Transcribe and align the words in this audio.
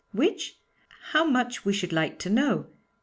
Which? 0.13 0.57
How 1.11 1.23
much 1.23 1.63
we 1.63 1.73
should 1.73 1.93
like 1.93 2.17
to 2.21 2.29
know! 2.31 2.65